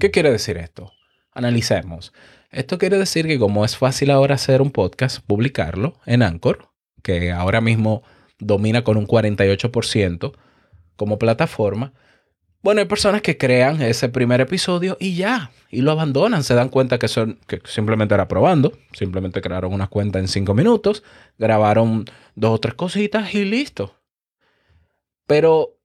¿Qué 0.00 0.10
quiere 0.10 0.32
decir 0.32 0.58
esto? 0.58 0.92
Analicemos. 1.32 2.12
Esto 2.50 2.78
quiere 2.78 2.98
decir 2.98 3.28
que 3.28 3.38
como 3.38 3.64
es 3.64 3.76
fácil 3.76 4.10
ahora 4.10 4.34
hacer 4.34 4.60
un 4.60 4.72
podcast, 4.72 5.24
publicarlo 5.24 5.94
en 6.04 6.24
Anchor, 6.24 6.70
que 7.04 7.30
ahora 7.30 7.60
mismo 7.60 8.02
domina 8.40 8.82
con 8.82 8.96
un 8.96 9.06
48% 9.06 10.32
como 10.96 11.16
plataforma, 11.16 11.92
bueno, 12.62 12.80
hay 12.80 12.86
personas 12.86 13.22
que 13.22 13.38
crean 13.38 13.80
ese 13.80 14.08
primer 14.10 14.40
episodio 14.40 14.96
y 15.00 15.14
ya, 15.14 15.50
y 15.70 15.80
lo 15.80 15.92
abandonan, 15.92 16.44
se 16.44 16.54
dan 16.54 16.68
cuenta 16.68 16.98
que, 16.98 17.08
son, 17.08 17.38
que 17.46 17.60
simplemente 17.64 18.14
era 18.14 18.28
probando, 18.28 18.72
simplemente 18.92 19.40
crearon 19.40 19.72
una 19.72 19.86
cuenta 19.86 20.18
en 20.18 20.28
cinco 20.28 20.52
minutos, 20.52 21.02
grabaron 21.38 22.04
dos 22.34 22.56
o 22.56 22.60
tres 22.60 22.74
cositas 22.74 23.34
y 23.34 23.44
listo. 23.46 23.94
Pero 25.26 25.78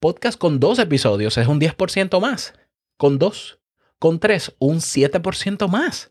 podcast 0.00 0.38
con 0.38 0.58
dos 0.58 0.80
episodios 0.80 1.38
es 1.38 1.46
un 1.46 1.60
10% 1.60 2.20
más, 2.20 2.54
con 2.96 3.18
dos, 3.18 3.60
con 4.00 4.18
tres, 4.18 4.54
un 4.58 4.78
7% 4.78 5.68
más, 5.68 6.10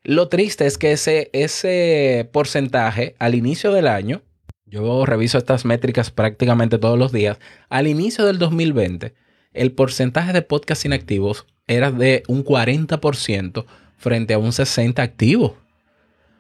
Lo 0.02 0.28
triste 0.28 0.66
es 0.66 0.78
que 0.78 0.90
ese, 0.90 1.30
ese 1.32 2.28
porcentaje 2.32 3.14
al 3.20 3.37
inicio 3.37 3.70
del 3.70 3.87
año, 3.87 4.23
yo 4.64 5.06
reviso 5.06 5.38
estas 5.38 5.64
métricas 5.64 6.11
prácticamente 6.11 6.78
todos 6.78 6.99
los 6.99 7.12
días, 7.12 7.38
al 7.68 7.87
inicio 7.87 8.26
del 8.26 8.40
2020, 8.40 9.14
el 9.52 9.70
porcentaje 9.70 10.32
de 10.32 10.42
podcasts 10.42 10.85
inactivos 10.85 11.46
era 11.68 11.92
de 11.92 12.25
un 12.26 12.44
40% 12.44 13.64
frente 13.96 14.35
a 14.35 14.38
un 14.38 14.50
60% 14.50 14.99
activo 14.99 15.56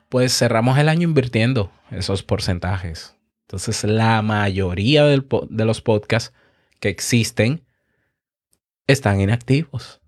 pues 0.08 0.36
cerramos 0.36 0.78
el 0.78 0.88
año 0.88 1.02
invirtiendo 1.02 1.70
esos 1.90 2.22
porcentajes. 2.22 3.16
Entonces, 3.46 3.84
la 3.84 4.22
mayoría 4.22 5.04
de 5.04 5.64
los 5.64 5.80
podcasts 5.80 6.32
que 6.80 6.88
existen 6.88 7.64
están 8.86 9.20
inactivos. 9.20 10.00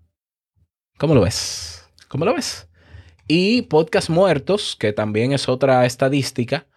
¿Cómo 0.97 1.15
lo 1.15 1.21
ves? 1.21 1.85
¿Cómo 2.09 2.25
lo 2.25 2.33
ves? 2.33 2.67
Y 3.27 3.61
podcasts 3.63 4.09
muertos, 4.09 4.75
que 4.77 4.91
también 4.91 5.31
es 5.31 5.47
otra 5.47 5.85
estadística. 5.85 6.67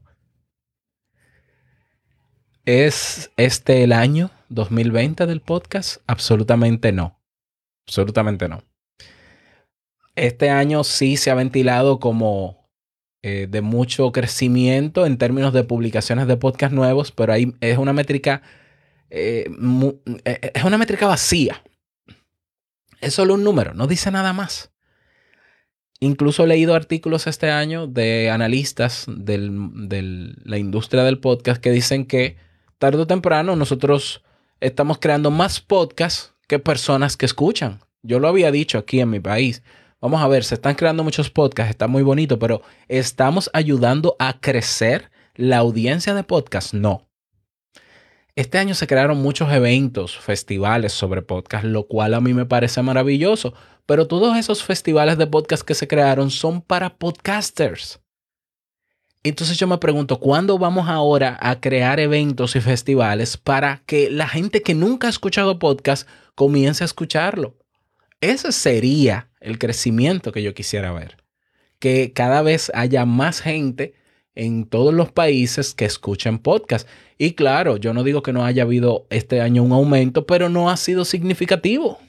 ¿Es 2.64 3.30
este 3.36 3.84
el 3.84 3.92
año 3.92 4.32
2020 4.48 5.26
del 5.26 5.42
podcast? 5.42 6.02
Absolutamente 6.08 6.94
no. 6.94 7.20
Absolutamente 7.88 8.48
no. 8.48 8.64
Este 10.16 10.50
año 10.50 10.86
sí 10.86 11.18
se 11.18 11.30
ha 11.30 11.36
ventilado 11.36 12.00
como 12.00 12.65
eh, 13.28 13.48
de 13.50 13.62
mucho 13.62 14.12
crecimiento 14.12 15.08
en 15.08 15.18
términos 15.18 15.52
de 15.52 15.64
publicaciones 15.64 16.28
de 16.28 16.38
podcast 16.38 16.72
nuevos, 16.72 17.12
pero 17.12 17.34
ahí 17.34 17.56
es 17.60 17.80
una 17.80 17.92
métrica, 17.92 18.44
eh, 19.10 19.50
eh, 20.26 20.52
es 20.54 20.64
una 20.64 20.78
métrica 20.78 21.08
vacía. 21.08 21.64
Es 23.02 23.16
solo 23.16 23.34
un 23.34 23.44
número, 23.44 23.74
no 23.74 23.88
dice 23.88 24.12
nada 24.12 24.32
más. 24.32 24.70
Incluso 26.00 26.44
he 26.44 26.48
leído 26.48 26.76
artículos 26.76 27.26
este 27.26 27.50
año 27.50 27.88
de 27.88 28.30
analistas 28.30 29.06
de 29.08 29.40
la 30.44 30.60
industria 30.60 31.04
del 31.04 31.18
podcast 31.18 31.60
que 31.60 31.72
dicen 31.72 32.06
que 32.06 32.38
tarde 32.78 33.02
o 33.02 33.08
temprano 33.08 33.56
nosotros 33.56 34.24
estamos 34.60 35.00
creando 35.00 35.32
más 35.32 35.62
podcasts 35.62 36.36
que 36.48 36.60
personas 36.60 37.18
que 37.18 37.26
escuchan. 37.26 37.80
Yo 38.04 38.20
lo 38.20 38.28
había 38.28 38.52
dicho 38.52 38.78
aquí 38.78 39.00
en 39.00 39.10
mi 39.10 39.20
país. 39.20 39.64
Vamos 40.06 40.22
a 40.22 40.28
ver, 40.28 40.44
se 40.44 40.54
están 40.54 40.76
creando 40.76 41.04
muchos 41.04 41.32
podcasts, 41.32 41.72
está 41.72 41.88
muy 41.88 42.04
bonito, 42.04 42.38
pero 42.38 42.62
¿estamos 42.88 43.50
ayudando 43.54 44.16
a 44.20 44.40
crecer 44.40 45.10
la 45.34 45.58
audiencia 45.58 46.14
de 46.14 46.22
podcasts? 46.22 46.76
No. 46.76 47.10
Este 48.36 48.60
año 48.60 48.76
se 48.76 48.86
crearon 48.86 49.18
muchos 49.18 49.52
eventos, 49.52 50.16
festivales 50.16 50.94
sobre 50.94 51.24
podcast, 51.24 51.66
lo 51.66 51.88
cual 51.88 52.14
a 52.14 52.22
mí 52.22 52.36
me 52.36 52.46
parece 52.46 52.84
maravilloso, 52.84 53.56
pero 53.88 54.08
todos 54.08 54.38
esos 54.38 54.64
festivales 54.64 55.18
de 55.18 55.26
podcast 55.26 55.64
que 55.64 55.74
se 55.74 55.88
crearon 55.88 56.30
son 56.30 56.62
para 56.62 57.00
podcasters. 57.00 58.00
Entonces 59.24 59.58
yo 59.58 59.66
me 59.66 59.80
pregunto, 59.80 60.20
¿cuándo 60.20 60.60
vamos 60.60 60.88
ahora 60.88 61.36
a 61.42 61.60
crear 61.60 62.00
eventos 62.00 62.56
y 62.56 62.62
festivales 62.62 63.38
para 63.38 63.82
que 63.88 64.12
la 64.12 64.28
gente 64.28 64.62
que 64.62 64.76
nunca 64.76 65.08
ha 65.08 65.10
escuchado 65.10 65.58
podcast 65.58 66.08
comience 66.36 66.84
a 66.84 66.86
escucharlo? 66.86 67.58
Ese 68.32 68.52
sería 68.52 69.30
el 69.40 69.60
crecimiento 69.60 70.32
que 70.32 70.44
yo 70.44 70.54
quisiera 70.54 70.92
ver. 70.92 71.18
Que 71.80 72.14
cada 72.14 72.42
vez 72.42 72.72
haya 72.74 73.06
más 73.06 73.42
gente 73.42 73.94
en 74.34 74.66
todos 74.66 74.94
los 74.94 75.12
países 75.12 75.74
que 75.74 75.86
escuchen 75.86 76.40
podcast. 76.40 76.88
Y 77.18 77.34
claro, 77.34 77.78
yo 77.78 77.94
no 77.94 78.04
digo 78.04 78.24
que 78.24 78.34
no 78.34 78.44
haya 78.44 78.64
habido 78.64 79.08
este 79.10 79.42
año 79.42 79.64
un 79.64 79.72
aumento, 79.72 80.26
pero 80.26 80.50
no 80.50 80.70
ha 80.70 80.78
sido 80.78 81.06
significativo. 81.06 82.00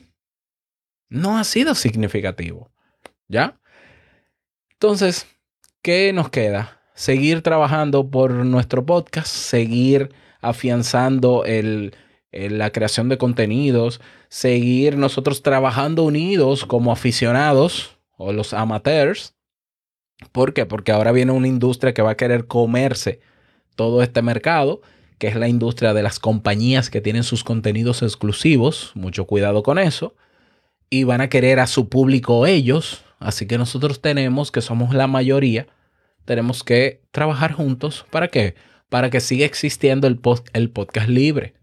No 1.09 1.39
ha 1.39 1.45
sido 1.45 1.75
significativo. 1.75 2.71
¿Ya? 3.29 3.61
Entonces, 4.71 5.27
¿qué 5.83 6.13
nos 6.13 6.31
queda? 6.31 6.77
seguir 6.97 7.43
trabajando 7.43 8.11
por 8.11 8.33
nuestro 8.33 8.85
podcast, 8.85 9.29
seguir 9.29 10.11
afianzando 10.41 11.45
la 12.33 12.73
creación 12.73 13.09
de 13.09 13.19
contenidos, 13.19 14.01
seguir 14.37 14.99
nosotros 14.99 15.43
trabajando 15.43 16.05
unidos 16.05 16.67
como 16.67 16.93
aficionados 16.93 17.97
o 18.19 18.35
los 18.35 18.53
amateurs. 18.53 19.35
¿Por 20.31 20.53
qué? 20.53 20.67
Porque 20.67 20.93
ahora 20.93 21.11
viene 21.11 21.33
una 21.33 21.49
industria 21.49 21.95
que 21.95 22.03
va 22.03 22.11
a 22.11 22.17
querer 22.19 22.47
comerse 22.47 23.21
todo 23.77 24.03
este 24.03 24.21
mercado, 24.21 24.83
que 25.17 25.29
es 25.29 25.37
la 25.37 25.49
industria 25.49 25.95
de 25.95 26.03
las 26.03 26.19
compañías 26.19 26.91
que 26.91 27.01
tienen 27.01 27.23
sus 27.23 27.45
contenidos 27.45 28.03
exclusivos. 28.03 28.93
Mucho 28.95 29.25
cuidado 29.25 29.63
con 29.63 29.79
eso. 29.79 30.15
Y 30.91 31.05
van 31.05 31.23
a 31.23 31.31
querer 31.31 31.59
a 31.59 31.67
su 31.67 31.89
público 31.89 32.47
ellos. 32.47 33.05
Así 33.19 33.47
que 33.47 33.57
nosotros 33.57 34.03
tenemos, 34.03 34.53
que 34.53 34.61
somos 34.61 34.95
la 34.95 35.07
mayoría, 35.07 35.67
tenemos 36.27 36.63
que 36.63 37.01
trabajar 37.11 37.53
juntos. 37.53 38.05
¿Para 38.11 38.29
qué? 38.29 38.55
Para 38.91 39.09
que 39.09 39.21
siga 39.21 39.47
existiendo 39.47 40.07
el, 40.07 40.21
el 40.53 40.71
podcast 40.71 41.09
libre. 41.09 41.55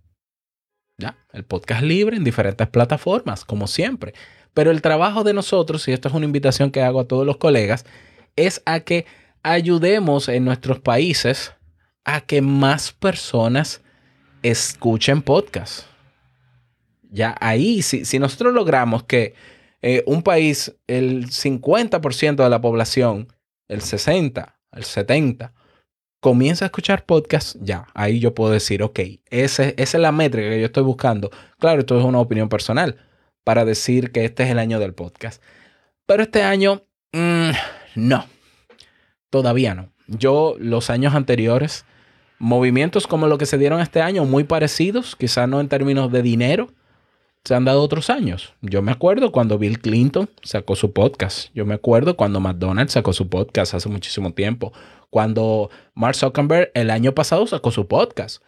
El 1.31 1.43
podcast 1.43 1.81
libre 1.81 2.15
en 2.15 2.23
diferentes 2.23 2.67
plataformas, 2.67 3.43
como 3.43 3.67
siempre. 3.67 4.13
Pero 4.53 4.71
el 4.71 4.81
trabajo 4.81 5.23
de 5.23 5.33
nosotros, 5.33 5.87
y 5.87 5.91
esto 5.91 6.07
es 6.07 6.13
una 6.13 6.25
invitación 6.25 6.71
que 6.71 6.81
hago 6.81 6.99
a 6.99 7.07
todos 7.07 7.25
los 7.25 7.37
colegas, 7.37 7.85
es 8.35 8.61
a 8.65 8.81
que 8.81 9.05
ayudemos 9.41 10.29
en 10.29 10.45
nuestros 10.45 10.79
países 10.79 11.53
a 12.05 12.21
que 12.21 12.41
más 12.41 12.91
personas 12.91 13.81
escuchen 14.43 15.21
podcast. 15.21 15.85
Ya 17.09 17.35
ahí, 17.39 17.81
si, 17.81 18.05
si 18.05 18.19
nosotros 18.19 18.53
logramos 18.53 19.03
que 19.03 19.33
eh, 19.81 20.03
un 20.05 20.23
país, 20.23 20.75
el 20.87 21.29
50% 21.29 22.43
de 22.43 22.49
la 22.49 22.61
población 22.61 23.27
el 23.67 23.81
60, 23.81 24.59
el 24.71 24.83
70, 24.83 25.53
comienza 26.23 26.63
a 26.63 26.67
escuchar 26.67 27.05
podcast, 27.05 27.57
ya, 27.59 27.85
ahí 27.93 28.21
yo 28.21 28.33
puedo 28.33 28.53
decir, 28.53 28.81
ok, 28.81 28.97
ese, 29.29 29.75
esa 29.77 29.97
es 29.97 30.01
la 30.01 30.13
métrica 30.13 30.49
que 30.49 30.59
yo 30.61 30.67
estoy 30.67 30.83
buscando. 30.83 31.29
Claro, 31.59 31.81
esto 31.81 31.99
es 31.99 32.05
una 32.05 32.19
opinión 32.19 32.47
personal 32.47 32.95
para 33.43 33.65
decir 33.65 34.13
que 34.13 34.23
este 34.23 34.43
es 34.43 34.49
el 34.49 34.57
año 34.57 34.79
del 34.79 34.93
podcast. 34.93 35.43
Pero 36.05 36.23
este 36.23 36.41
año, 36.41 36.83
mm, 37.11 37.49
no, 37.95 38.25
todavía 39.29 39.75
no. 39.75 39.89
Yo 40.07 40.55
los 40.59 40.89
años 40.89 41.13
anteriores, 41.13 41.83
movimientos 42.39 43.05
como 43.05 43.27
lo 43.27 43.37
que 43.37 43.45
se 43.45 43.57
dieron 43.57 43.81
este 43.81 44.01
año, 44.01 44.23
muy 44.23 44.45
parecidos, 44.45 45.17
quizás 45.17 45.49
no 45.49 45.59
en 45.59 45.67
términos 45.67 46.09
de 46.09 46.21
dinero, 46.21 46.69
se 47.45 47.55
han 47.55 47.65
dado 47.65 47.81
otros 47.81 48.09
años. 48.09 48.53
Yo 48.61 48.81
me 48.81 48.91
acuerdo 48.91 49.31
cuando 49.31 49.57
Bill 49.57 49.79
Clinton 49.79 50.29
sacó 50.43 50.75
su 50.75 50.93
podcast. 50.93 51.49
Yo 51.53 51.65
me 51.65 51.73
acuerdo 51.73 52.15
cuando 52.15 52.39
McDonald's 52.39 52.93
sacó 52.93 53.11
su 53.11 53.27
podcast 53.27 53.73
hace 53.73 53.89
muchísimo 53.89 54.33
tiempo. 54.33 54.71
Cuando 55.09 55.69
Mark 55.93 56.15
Zuckerberg 56.15 56.71
el 56.73 56.89
año 56.89 57.13
pasado 57.13 57.45
sacó 57.45 57.71
su 57.71 57.87
podcast. 57.87 58.41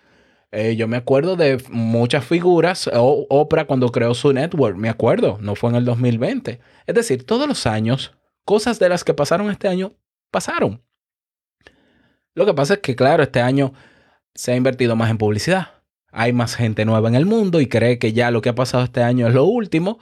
Eh, 0.52 0.78
yo 0.78 0.88
me 0.88 0.96
acuerdo 0.96 1.36
de 1.36 1.62
muchas 1.70 2.24
figuras. 2.24 2.90
Oprah 2.94 3.66
cuando 3.66 3.92
creó 3.92 4.14
su 4.14 4.32
network, 4.32 4.78
me 4.78 4.88
acuerdo. 4.88 5.38
No 5.42 5.56
fue 5.56 5.72
en 5.72 5.76
el 5.76 5.86
2020. 5.86 6.62
Es 6.88 6.96
decir, 6.96 7.26
todos 7.26 7.50
los 7.50 7.68
años, 7.68 8.14
cosas 8.46 8.80
de 8.80 8.88
las 8.88 9.04
que 9.04 9.14
pasaron 9.14 9.52
este 9.52 9.68
año, 9.68 9.94
pasaron. 10.32 10.82
Lo 12.34 12.46
que 12.46 12.54
pasa 12.54 12.76
es 12.76 12.80
que, 12.80 12.96
claro, 12.96 13.24
este 13.24 13.42
año 13.42 13.74
se 14.34 14.54
ha 14.54 14.56
invertido 14.56 14.96
más 14.96 15.10
en 15.10 15.18
publicidad 15.18 15.75
hay 16.16 16.32
más 16.32 16.56
gente 16.56 16.86
nueva 16.86 17.10
en 17.10 17.16
el 17.16 17.26
mundo 17.26 17.60
y 17.60 17.68
cree 17.68 18.00
que 18.00 18.14
ya 18.14 18.32
lo 18.32 18.42
que 18.42 18.48
ha 18.48 18.56
pasado 18.56 18.86
este 18.86 19.04
año 19.04 19.28
es 19.28 19.34
lo 19.34 19.44
último, 19.44 20.00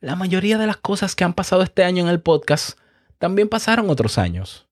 la 0.00 0.16
mayoría 0.16 0.58
de 0.58 0.66
las 0.66 0.76
cosas 0.76 1.14
que 1.14 1.22
han 1.22 1.34
pasado 1.34 1.62
este 1.62 1.84
año 1.84 2.02
en 2.02 2.08
el 2.08 2.20
podcast 2.20 2.76
también 3.18 3.48
pasaron 3.48 3.88
otros 3.88 4.18
años. 4.18 4.66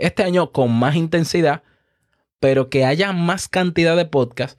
Este 0.00 0.22
año 0.22 0.52
con 0.52 0.72
más 0.72 0.94
intensidad, 0.94 1.64
pero 2.38 2.70
que 2.70 2.84
haya 2.84 3.12
más 3.12 3.48
cantidad 3.48 3.96
de 3.96 4.04
podcasts 4.04 4.56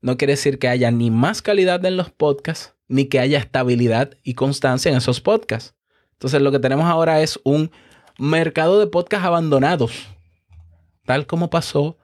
no 0.00 0.16
quiere 0.16 0.34
decir 0.34 0.60
que 0.60 0.68
haya 0.68 0.92
ni 0.92 1.10
más 1.10 1.42
calidad 1.42 1.84
en 1.84 1.96
los 1.96 2.10
podcasts, 2.10 2.76
ni 2.86 3.06
que 3.06 3.18
haya 3.18 3.38
estabilidad 3.38 4.16
y 4.22 4.34
constancia 4.34 4.92
en 4.92 4.98
esos 4.98 5.20
podcasts. 5.20 5.74
Entonces 6.12 6.40
lo 6.40 6.52
que 6.52 6.60
tenemos 6.60 6.84
ahora 6.84 7.20
es 7.20 7.40
un 7.42 7.72
mercado 8.16 8.78
de 8.78 8.86
podcasts 8.86 9.26
abandonados, 9.26 10.06
tal 11.04 11.26
como 11.26 11.50
pasó 11.50 11.98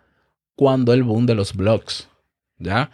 cuando 0.56 0.92
el 0.92 1.04
boom 1.04 1.26
de 1.26 1.36
los 1.36 1.54
blogs. 1.54 2.08
¿Ya? 2.58 2.90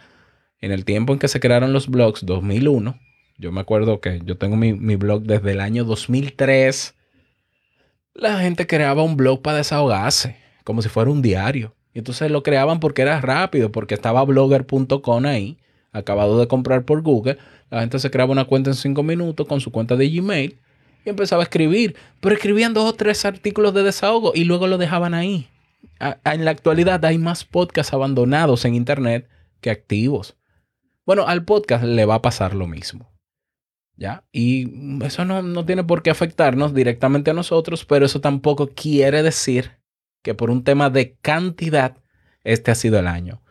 En 0.61 0.71
el 0.71 0.85
tiempo 0.85 1.13
en 1.13 1.19
que 1.19 1.27
se 1.27 1.39
crearon 1.39 1.73
los 1.73 1.87
blogs, 1.87 2.25
2001, 2.25 2.99
yo 3.39 3.53
me 3.53 3.61
acuerdo 3.61 4.01
que 4.01 4.21
yo 4.25 4.37
tengo 4.37 4.57
mi, 4.57 4.73
blog 4.97 5.23
desde 5.23 5.51
el 5.51 5.61
año 5.61 5.85
2003, 5.85 6.93
la 8.13 8.39
gente 8.39 8.67
creaba 8.67 9.01
un 9.01 9.15
blog 9.15 9.41
para 9.41 9.57
desahogarse, 9.57 10.35
como 10.65 10.81
si 10.81 10.89
fuera 10.89 11.09
un 11.09 11.21
diario. 11.21 11.73
Y 11.93 11.99
entonces 11.99 12.29
lo 12.29 12.43
creaban 12.43 12.81
porque 12.81 13.01
era 13.01 13.21
rápido, 13.21 13.71
porque 13.71 13.93
estaba 13.93 14.25
blogger.com 14.25 15.25
ahí, 15.25 15.57
acabado 15.93 16.37
de 16.37 16.49
comprar 16.49 16.83
por 16.83 17.01
Google. 17.01 17.37
La 17.69 17.79
gente 17.79 17.97
se 17.99 18.11
creaba 18.11 18.33
una 18.33 18.43
cuenta 18.43 18.71
en 18.71 18.75
cinco 18.75 19.03
minutos 19.03 19.47
con 19.47 19.61
su 19.61 19.71
cuenta 19.71 19.95
de 19.95 20.09
Gmail 20.09 20.57
y 21.05 21.09
empezaba 21.09 21.41
a 21.41 21.45
escribir. 21.45 21.95
Pero 22.19 22.35
escribían 22.35 22.73
dos 22.73 22.89
o 22.89 22.93
tres 22.93 23.23
artículos 23.23 23.73
de 23.73 23.83
desahogo 23.83 24.33
y 24.35 24.43
luego 24.43 24.67
lo 24.67 24.77
dejaban 24.77 25.13
ahí. 25.13 25.47
en 26.25 26.43
la 26.43 26.51
actualidad 26.51 27.03
hay 27.05 27.17
más 27.17 27.45
podcasts 27.45 27.93
abandonados 27.93 28.65
en 28.65 28.75
Internet 28.75 29.29
que 29.61 29.69
activos. 29.69 30.35
Bueno, 31.09 31.25
al 31.25 31.43
podcast 31.43 31.83
le 31.83 32.05
va 32.05 32.13
a 32.13 32.21
pasar 32.21 32.53
lo 32.53 32.67
mismo. 32.67 33.11
¿Ya? 33.97 34.25
Y 34.31 35.03
eso 35.03 35.25
no, 35.25 35.41
no 35.41 35.65
tiene 35.65 35.83
por 35.83 36.03
qué 36.03 36.11
afectarnos 36.11 36.75
directamente 36.75 37.31
a 37.31 37.33
nosotros, 37.33 37.83
pero 37.83 38.05
eso 38.05 38.21
tampoco 38.21 38.67
quiere 38.67 39.23
decir 39.23 39.79
que 40.21 40.35
por 40.35 40.51
un 40.51 40.63
tema 40.63 40.91
de 40.91 41.17
cantidad 41.23 41.97
este 42.43 42.69
ha 42.69 42.75
sido 42.75 42.99
el 42.99 43.07
año. 43.07 43.41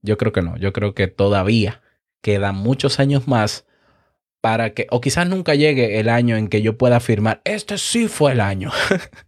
Yo 0.00 0.16
creo 0.16 0.32
que 0.32 0.40
no, 0.40 0.56
yo 0.56 0.72
creo 0.72 0.94
que 0.94 1.06
todavía 1.06 1.82
quedan 2.22 2.54
muchos 2.54 2.98
años 2.98 3.28
más 3.28 3.66
para 4.40 4.72
que, 4.72 4.86
o 4.90 5.02
quizás 5.02 5.28
nunca 5.28 5.54
llegue 5.54 6.00
el 6.00 6.08
año 6.08 6.38
en 6.38 6.48
que 6.48 6.62
yo 6.62 6.78
pueda 6.78 6.96
afirmar, 6.96 7.42
este 7.44 7.76
sí 7.76 8.08
fue 8.08 8.32
el 8.32 8.40
año, 8.40 8.70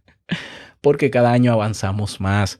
porque 0.81 1.11
cada 1.11 1.31
año 1.31 1.53
avanzamos 1.53 2.19
más. 2.19 2.59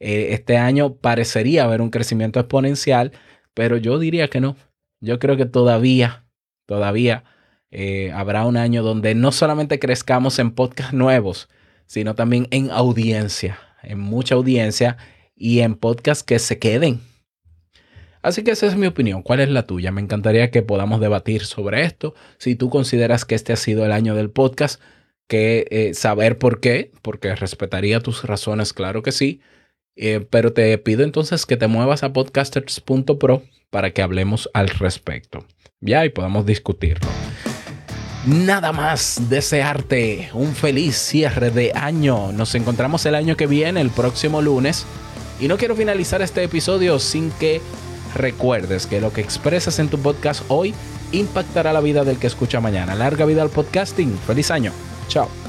Eh, 0.00 0.28
este 0.30 0.56
año 0.56 0.94
parecería 0.94 1.64
haber 1.64 1.82
un 1.82 1.90
crecimiento 1.90 2.40
exponencial, 2.40 3.12
pero 3.54 3.76
yo 3.76 3.98
diría 3.98 4.28
que 4.28 4.40
no. 4.40 4.56
Yo 5.00 5.18
creo 5.18 5.36
que 5.36 5.46
todavía, 5.46 6.24
todavía 6.66 7.24
eh, 7.70 8.12
habrá 8.12 8.46
un 8.46 8.56
año 8.56 8.82
donde 8.82 9.14
no 9.14 9.32
solamente 9.32 9.78
crezcamos 9.78 10.38
en 10.38 10.52
podcasts 10.52 10.92
nuevos, 10.92 11.48
sino 11.86 12.14
también 12.14 12.46
en 12.50 12.70
audiencia, 12.70 13.58
en 13.82 14.00
mucha 14.00 14.34
audiencia 14.34 14.96
y 15.36 15.60
en 15.60 15.74
podcasts 15.74 16.22
que 16.22 16.38
se 16.38 16.58
queden. 16.58 17.00
Así 18.22 18.42
que 18.42 18.52
esa 18.52 18.66
es 18.66 18.76
mi 18.76 18.86
opinión. 18.86 19.22
¿Cuál 19.22 19.40
es 19.40 19.50
la 19.50 19.66
tuya? 19.66 19.92
Me 19.92 20.00
encantaría 20.00 20.50
que 20.50 20.62
podamos 20.62 20.98
debatir 21.00 21.44
sobre 21.44 21.84
esto. 21.84 22.14
Si 22.38 22.56
tú 22.56 22.70
consideras 22.70 23.26
que 23.26 23.34
este 23.34 23.52
ha 23.52 23.56
sido 23.56 23.84
el 23.84 23.92
año 23.92 24.14
del 24.14 24.30
podcast, 24.30 24.80
que 25.28 25.66
eh, 25.70 25.94
saber 25.94 26.38
por 26.38 26.60
qué, 26.60 26.90
porque 27.02 27.34
respetaría 27.34 28.00
tus 28.00 28.24
razones, 28.24 28.72
claro 28.72 29.02
que 29.02 29.12
sí. 29.12 29.40
Eh, 29.96 30.26
pero 30.28 30.52
te 30.52 30.76
pido 30.78 31.04
entonces 31.04 31.46
que 31.46 31.56
te 31.56 31.66
muevas 31.66 32.02
a 32.02 32.12
podcasters.pro 32.12 33.42
para 33.70 33.92
que 33.92 34.02
hablemos 34.02 34.50
al 34.54 34.68
respecto. 34.68 35.44
Ya, 35.80 36.04
y 36.04 36.08
podamos 36.08 36.46
discutirlo. 36.46 37.08
Nada 38.26 38.72
más 38.72 39.28
desearte 39.28 40.30
un 40.32 40.54
feliz 40.54 40.96
cierre 40.96 41.50
de 41.50 41.72
año. 41.74 42.32
Nos 42.32 42.54
encontramos 42.54 43.04
el 43.04 43.14
año 43.14 43.36
que 43.36 43.46
viene, 43.46 43.80
el 43.80 43.90
próximo 43.90 44.40
lunes. 44.40 44.86
Y 45.40 45.48
no 45.48 45.58
quiero 45.58 45.76
finalizar 45.76 46.22
este 46.22 46.42
episodio 46.42 46.98
sin 46.98 47.30
que 47.32 47.60
recuerdes 48.14 48.86
que 48.86 49.00
lo 49.00 49.12
que 49.12 49.20
expresas 49.20 49.78
en 49.78 49.88
tu 49.88 49.98
podcast 49.98 50.42
hoy 50.48 50.74
impactará 51.12 51.72
la 51.72 51.80
vida 51.80 52.04
del 52.04 52.18
que 52.18 52.26
escucha 52.26 52.60
mañana. 52.60 52.94
Larga 52.94 53.26
vida 53.26 53.42
al 53.42 53.50
podcasting. 53.50 54.16
Feliz 54.26 54.50
año. 54.50 54.72
Chao. 55.08 55.43